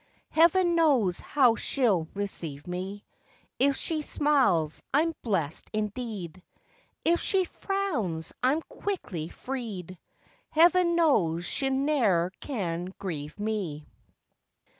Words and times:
Heaven 0.31 0.73
knows 0.73 1.19
how 1.19 1.53
she'll 1.55 2.07
receive 2.15 2.65
me: 2.65 3.05
If 3.59 3.77
she 3.77 4.01
smiles 4.01 4.81
I'm 4.91 5.13
blest 5.21 5.69
indeed; 5.73 6.41
If 7.05 7.19
she 7.19 7.43
frowns 7.43 8.33
I'm 8.41 8.63
quickly 8.63 9.29
freed; 9.29 9.99
Heaven 10.49 10.95
knows 10.95 11.45
she 11.45 11.69
ne'er 11.69 12.31
can 12.39 12.95
grieve 12.97 13.39
me. 13.39 13.85